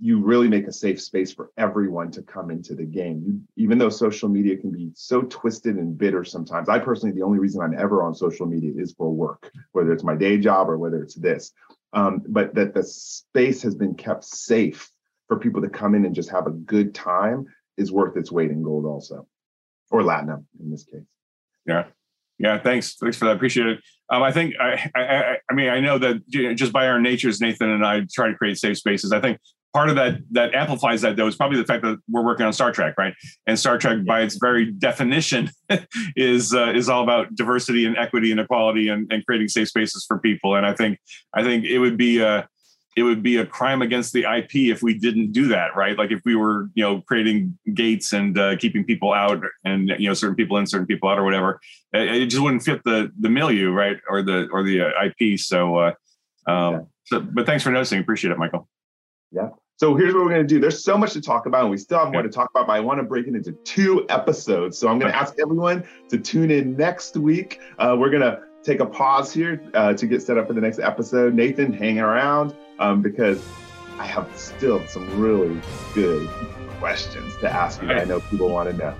[0.00, 3.22] you really make a safe space for everyone to come into the game.
[3.24, 7.22] You, even though social media can be so twisted and bitter sometimes, I personally, the
[7.22, 10.68] only reason I'm ever on social media is for work, whether it's my day job
[10.68, 11.52] or whether it's this.
[11.92, 14.90] Um, but that the space has been kept safe
[15.28, 18.50] for people to come in and just have a good time is worth its weight
[18.50, 19.26] in gold, also,
[19.90, 21.06] or Latinum in this case.
[21.66, 21.84] Yeah.
[22.38, 22.96] Yeah, thanks.
[22.96, 23.36] Thanks for that.
[23.36, 23.80] Appreciate it.
[24.10, 27.70] Um, I think I, I, I mean, I know that just by our natures, Nathan
[27.70, 29.12] and I try to create safe spaces.
[29.12, 29.38] I think
[29.74, 32.52] part of that that amplifies that though is probably the fact that we're working on
[32.52, 33.12] Star Trek, right?
[33.46, 35.50] And Star Trek, by its very definition,
[36.16, 40.04] is uh, is all about diversity and equity and equality and, and creating safe spaces
[40.06, 40.54] for people.
[40.54, 40.98] And I think
[41.34, 42.48] I think it would be a
[42.96, 45.98] it would be a crime against the IP if we didn't do that, right?
[45.98, 50.08] Like if we were, you know, creating gates and uh, keeping people out and you
[50.08, 51.60] know certain people in, certain people out, or whatever.
[51.92, 55.40] It, it just wouldn't fit the the milieu, right, or the or the uh, IP.
[55.40, 55.92] So, uh,
[56.46, 57.98] um, so, but thanks for noticing.
[57.98, 58.68] Appreciate it, Michael.
[59.32, 59.48] Yeah.
[59.76, 60.60] So here's what we're going to do.
[60.60, 62.74] There's so much to talk about, and we still have more to talk about, but
[62.74, 64.78] I want to break it into two episodes.
[64.78, 67.60] So I'm going to ask everyone to tune in next week.
[67.78, 70.60] Uh, we're going to take a pause here uh, to get set up for the
[70.60, 71.34] next episode.
[71.34, 73.44] Nathan, hang around um, because
[73.98, 75.60] I have still some really
[75.92, 76.28] good
[76.78, 78.94] questions to ask you that I know people want to know.